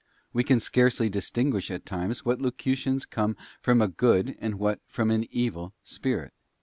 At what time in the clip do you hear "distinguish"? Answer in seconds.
1.09-1.69